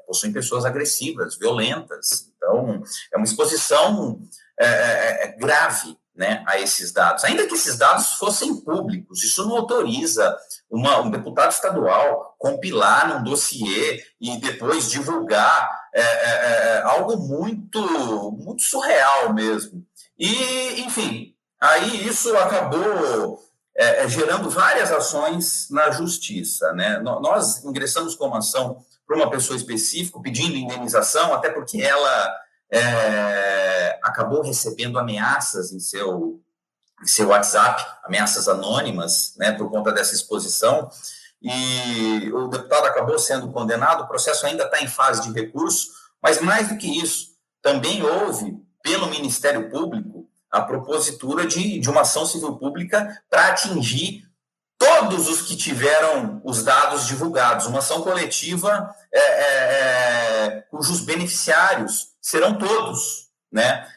possuem 0.08 0.34
pessoas 0.34 0.66
agressivas, 0.66 1.38
violentas, 1.38 2.32
Então, 2.36 2.82
é 3.14 3.18
uma 3.18 3.26
exposição 3.26 4.20
é, 4.60 4.66
é, 4.66 5.24
é, 5.24 5.38
grave 5.38 5.98
né, 6.20 6.44
a 6.46 6.60
esses 6.60 6.92
dados. 6.92 7.24
Ainda 7.24 7.48
que 7.48 7.54
esses 7.54 7.78
dados 7.78 8.16
fossem 8.16 8.54
públicos, 8.58 9.24
isso 9.24 9.48
não 9.48 9.56
autoriza 9.56 10.38
uma, 10.70 11.00
um 11.00 11.10
deputado 11.10 11.52
estadual 11.52 12.36
compilar 12.38 13.08
num 13.08 13.24
dossiê 13.24 14.04
e 14.20 14.38
depois 14.38 14.92
divulgar 14.92 15.70
é, 15.96 16.02
é, 16.02 16.76
é 16.76 16.82
algo 16.82 17.16
muito, 17.16 17.80
muito 18.34 18.62
surreal 18.64 19.34
mesmo. 19.34 19.82
E, 20.20 20.82
enfim, 20.82 21.34
aí 21.58 22.06
isso 22.06 22.36
acabou 22.36 23.40
é, 23.78 24.04
é, 24.04 24.10
gerando 24.10 24.50
várias 24.50 24.92
ações 24.92 25.68
na 25.72 25.90
justiça. 25.90 26.74
Né? 26.74 27.00
Nós 27.00 27.64
ingressamos 27.64 28.14
com 28.14 28.28
uma 28.28 28.40
ação 28.40 28.84
para 29.08 29.16
uma 29.16 29.32
pessoa 29.32 29.56
específica, 29.56 30.20
pedindo 30.22 30.58
indenização, 30.58 31.34
até 31.34 31.50
porque 31.50 31.82
ela 31.82 32.36
é, 32.72 34.00
acabou 34.04 34.42
recebendo 34.42 35.00
ameaças 35.00 35.72
em 35.72 35.80
seu, 35.80 36.42
em 37.02 37.08
seu 37.08 37.30
WhatsApp, 37.30 37.86
ameaças 38.04 38.48
anônimas, 38.48 39.34
né, 39.38 39.52
por 39.52 39.70
conta 39.70 39.92
dessa 39.92 40.14
exposição, 40.14 40.90
e 41.42 42.30
o 42.34 42.48
deputado 42.48 42.86
acabou 42.86 43.18
sendo 43.18 43.52
condenado, 43.52 44.04
o 44.04 44.08
processo 44.08 44.46
ainda 44.46 44.66
está 44.66 44.82
em 44.82 44.88
fase 44.88 45.22
de 45.22 45.32
recurso, 45.32 45.90
mas 46.22 46.42
mais 46.42 46.68
do 46.68 46.78
que 46.78 47.02
isso, 47.02 47.30
também 47.62 48.04
houve, 48.04 48.58
pelo 48.84 49.10
Ministério 49.10 49.70
Público, 49.70 50.28
a 50.52 50.62
propositura 50.62 51.46
de, 51.46 51.80
de 51.80 51.90
uma 51.90 52.02
ação 52.02 52.26
civil 52.26 52.58
pública 52.58 53.22
para 53.30 53.50
atingir 53.50 54.28
todos 54.78 55.28
os 55.28 55.42
que 55.42 55.56
tiveram 55.56 56.42
os 56.44 56.64
dados 56.64 57.06
divulgados, 57.06 57.66
uma 57.66 57.80
ação 57.80 58.02
coletiva 58.02 58.90
é, 59.14 59.20
é, 59.20 60.48
é, 60.48 60.62
cujos 60.72 61.02
beneficiários 61.02 62.09
serão 62.22 62.58
todos, 62.58 63.30
né? 63.52 63.88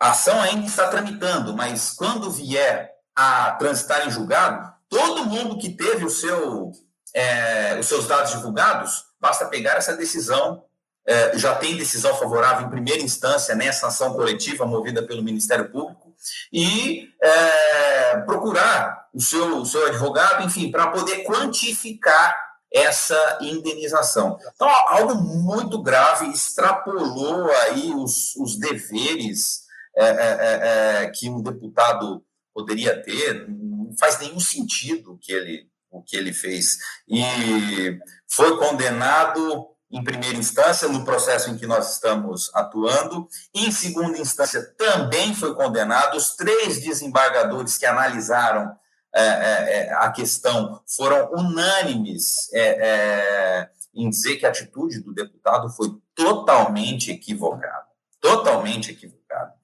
A 0.00 0.10
ação 0.10 0.40
ainda 0.40 0.66
está 0.66 0.88
tramitando, 0.88 1.54
mas 1.54 1.90
quando 1.90 2.30
vier 2.30 2.92
a 3.16 3.52
transitar 3.52 4.06
em 4.06 4.10
julgado, 4.10 4.72
todo 4.88 5.24
mundo 5.24 5.58
que 5.58 5.70
teve 5.70 6.04
o 6.04 6.10
seu, 6.10 6.70
é, 7.12 7.76
os 7.78 7.86
seus 7.86 8.06
dados 8.06 8.30
divulgados, 8.30 9.04
basta 9.20 9.46
pegar 9.46 9.74
essa 9.74 9.96
decisão. 9.96 10.64
É, 11.06 11.36
já 11.38 11.54
tem 11.54 11.76
decisão 11.76 12.14
favorável 12.16 12.66
em 12.66 12.70
primeira 12.70 13.02
instância 13.02 13.54
nessa 13.54 13.86
ação 13.86 14.12
coletiva 14.12 14.66
movida 14.66 15.02
pelo 15.02 15.22
Ministério 15.22 15.70
Público 15.70 16.14
e 16.52 17.08
é, 17.22 18.18
procurar 18.20 19.08
o 19.14 19.20
seu, 19.20 19.56
o 19.56 19.66
seu 19.66 19.86
advogado, 19.86 20.44
enfim, 20.44 20.70
para 20.70 20.88
poder 20.88 21.24
quantificar 21.24 22.47
essa 22.72 23.38
indenização. 23.40 24.38
Então, 24.54 24.68
algo 24.88 25.14
muito 25.14 25.82
grave, 25.82 26.30
extrapolou 26.30 27.50
aí 27.50 27.92
os, 27.94 28.36
os 28.36 28.58
deveres 28.58 29.62
é, 29.96 30.04
é, 30.04 30.10
é, 30.10 31.02
é, 31.04 31.10
que 31.10 31.28
um 31.28 31.42
deputado 31.42 32.22
poderia 32.54 33.02
ter, 33.02 33.48
não 33.48 33.96
faz 33.98 34.18
nenhum 34.18 34.40
sentido 34.40 35.12
o 35.12 35.18
que 35.18 35.32
ele, 35.32 35.68
o 35.90 36.02
que 36.02 36.16
ele 36.16 36.32
fez. 36.32 36.78
E 37.08 37.98
foi 38.28 38.56
condenado 38.58 39.68
em 39.90 40.04
primeira 40.04 40.36
instância, 40.36 40.86
no 40.86 41.04
processo 41.04 41.50
em 41.50 41.56
que 41.56 41.66
nós 41.66 41.94
estamos 41.94 42.50
atuando. 42.54 43.26
Em 43.54 43.70
segunda 43.70 44.18
instância, 44.18 44.62
também 44.76 45.34
foi 45.34 45.54
condenado. 45.54 46.16
Os 46.16 46.36
três 46.36 46.78
desembargadores 46.78 47.78
que 47.78 47.86
analisaram 47.86 48.76
a 49.98 50.12
questão 50.12 50.82
foram 50.86 51.30
unânimes 51.32 52.52
é, 52.52 52.60
é, 52.60 53.70
em 53.94 54.08
dizer 54.08 54.36
que 54.36 54.46
a 54.46 54.50
atitude 54.50 55.00
do 55.00 55.12
deputado 55.12 55.68
foi 55.70 55.88
totalmente 56.14 57.10
equivocada. 57.10 57.86
Totalmente 58.20 58.90
equivocada. 58.90 59.54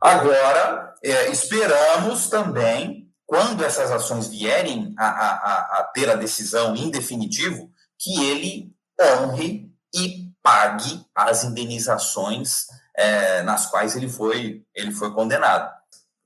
Agora, 0.00 0.94
é, 1.02 1.30
esperamos 1.30 2.28
também, 2.28 3.10
quando 3.26 3.64
essas 3.64 3.90
ações 3.90 4.28
vierem 4.28 4.94
a, 4.98 5.06
a, 5.06 5.80
a 5.80 5.84
ter 5.94 6.10
a 6.10 6.14
decisão 6.14 6.76
em 6.76 6.90
definitivo, 6.90 7.70
que 7.98 8.22
ele 8.24 8.74
honre 9.00 9.72
e 9.94 10.30
pague 10.42 11.04
as 11.14 11.44
indenizações 11.44 12.66
é, 12.94 13.42
nas 13.42 13.66
quais 13.66 13.96
ele 13.96 14.08
foi, 14.08 14.62
ele 14.74 14.92
foi 14.92 15.12
condenado. 15.12 15.72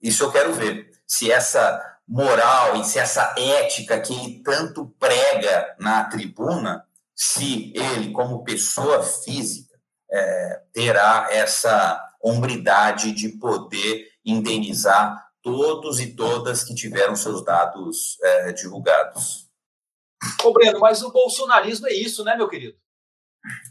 Isso 0.03 0.25
eu 0.25 0.33
quero 0.33 0.53
ver. 0.53 0.91
Se 1.07 1.31
essa 1.31 1.88
moral 2.09 2.77
e 2.77 2.85
se 2.85 2.99
essa 2.99 3.35
ética 3.37 4.01
que 4.01 4.15
ele 4.15 4.43
tanto 4.43 4.87
prega 4.99 5.77
na 5.79 6.05
tribuna, 6.05 6.87
se 7.15 7.73
ele, 7.77 8.13
como 8.13 8.45
pessoa 8.45 9.03
física, 9.03 9.79
é, 10.11 10.63
terá 10.73 11.29
essa 11.31 12.03
hombridade 12.23 13.13
de 13.13 13.29
poder 13.29 14.09
indenizar 14.25 15.29
todos 15.43 16.01
e 16.01 16.15
todas 16.15 16.65
que 16.65 16.75
tiveram 16.75 17.15
seus 17.15 17.45
dados 17.45 18.17
é, 18.23 18.53
divulgados. 18.53 19.47
Ô, 20.43 20.53
Breno, 20.53 20.81
mas 20.81 21.03
o 21.03 21.13
bolsonarismo 21.13 21.87
é 21.87 21.93
isso, 21.93 22.25
né, 22.25 22.37
meu 22.37 22.49
querido? 22.49 22.77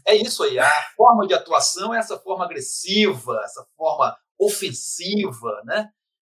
É 0.06 0.14
isso 0.14 0.42
aí. 0.44 0.58
A 0.58 0.70
forma 0.96 1.26
de 1.26 1.34
atuação 1.34 1.92
é 1.92 1.98
essa 1.98 2.18
forma 2.18 2.44
agressiva, 2.44 3.40
essa 3.44 3.66
forma 3.76 4.16
ofensiva, 4.38 5.62
né? 5.64 5.90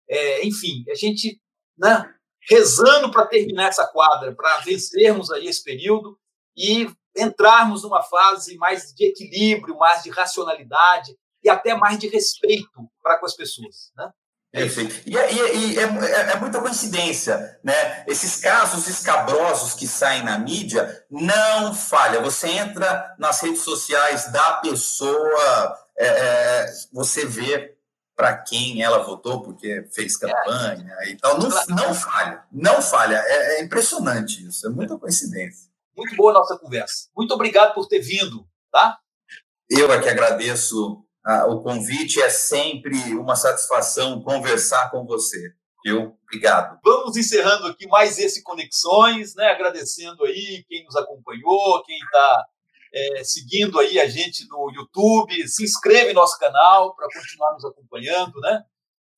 É, 0.09 0.47
enfim, 0.47 0.85
a 0.91 0.95
gente 0.95 1.41
né, 1.79 2.12
rezando 2.49 3.11
para 3.11 3.27
terminar 3.27 3.69
essa 3.69 3.87
quadra, 3.87 4.35
para 4.35 4.59
vencermos 4.59 5.31
aí 5.31 5.47
esse 5.47 5.62
período 5.62 6.19
e 6.57 6.91
entrarmos 7.17 7.83
numa 7.83 8.03
fase 8.03 8.57
mais 8.57 8.93
de 8.95 9.07
equilíbrio, 9.07 9.77
mais 9.77 10.03
de 10.03 10.11
racionalidade 10.11 11.17
e 11.43 11.49
até 11.49 11.75
mais 11.75 11.99
de 11.99 12.09
respeito 12.09 12.88
para 13.03 13.19
com 13.19 13.27
as 13.27 13.35
pessoas, 13.35 13.93
né? 13.97 14.11
Perfeito. 14.51 15.03
E, 15.07 15.17
é, 15.17 15.33
e, 15.33 15.75
e 15.75 15.79
é, 15.79 15.83
é, 15.83 16.33
é, 16.33 16.37
muita 16.37 16.61
coincidência, 16.61 17.61
né? 17.62 18.05
Esses 18.07 18.37
casos 18.37 18.88
escabrosos 18.88 19.75
que 19.75 19.87
saem 19.87 20.25
na 20.25 20.38
mídia 20.38 21.05
não 21.11 21.75
falha. 21.75 22.23
Você 22.23 22.49
entra 22.49 23.14
nas 23.19 23.43
redes 23.43 23.61
sociais 23.61 24.33
da 24.33 24.55
pessoa, 24.55 25.79
é, 25.99 26.07
é 26.07 26.67
você 26.91 27.27
vê 27.27 27.78
para 28.19 28.37
quem 28.37 28.83
ela 28.83 28.99
votou, 28.99 29.45
porque 29.45 29.89
fez 29.95 30.17
campanha 30.17 30.93
e 31.07 31.15
tal. 31.15 31.39
Não, 31.39 31.49
não 31.69 31.95
falha, 31.95 32.45
não 32.51 32.83
falha. 32.83 33.15
É, 33.25 33.61
é 33.61 33.63
impressionante 33.63 34.45
isso, 34.45 34.67
é 34.67 34.71
muita 34.71 34.99
coincidência. 34.99 35.71
Muito 35.97 36.17
boa 36.17 36.33
a 36.33 36.35
nossa 36.35 36.59
conversa. 36.59 37.09
Muito 37.17 37.33
obrigado 37.33 37.75
por 37.75 37.87
ter 37.87 38.01
vindo, 38.01 38.45
tá? 38.73 38.99
Eu 39.71 39.93
é 39.93 40.03
que 40.03 40.09
agradeço 40.09 41.05
ah, 41.25 41.47
o 41.47 41.63
convite, 41.63 42.21
é 42.21 42.29
sempre 42.29 42.99
uma 43.15 43.37
satisfação 43.37 44.21
conversar 44.21 44.91
com 44.91 45.07
você. 45.07 45.53
Eu, 45.85 46.17
obrigado. 46.25 46.77
Vamos 46.83 47.17
encerrando 47.17 47.69
aqui 47.69 47.87
mais 47.87 48.19
esse 48.19 48.43
Conexões, 48.43 49.37
né? 49.37 49.53
Agradecendo 49.53 50.25
aí 50.25 50.65
quem 50.69 50.85
nos 50.85 50.97
acompanhou, 50.97 51.85
quem 51.85 51.97
está 51.97 52.47
é, 52.92 53.24
seguindo 53.24 53.79
aí 53.79 54.01
a 54.01 54.09
gente 54.09 54.46
no 54.48 54.70
YouTube, 54.70 55.48
se 55.48 55.64
inscreve 55.64 56.12
no 56.12 56.20
nosso 56.20 56.38
canal 56.38 56.94
para 56.94 57.09
continuar 57.12 57.53
nos 57.53 57.64
acompanhando, 57.64 58.38
né? 58.40 58.62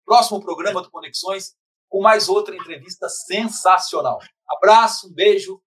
próximo 0.04 0.42
programa 0.42 0.82
do 0.82 0.90
Conexões 0.90 1.54
com 1.88 2.02
mais 2.02 2.28
outra 2.28 2.56
entrevista 2.56 3.08
sensacional. 3.08 4.20
Abraço, 4.50 5.08
um 5.08 5.14
beijo 5.14 5.62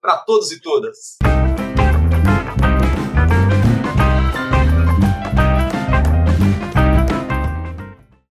para 0.00 0.16
todos 0.18 0.50
e 0.50 0.60
todas. 0.60 1.18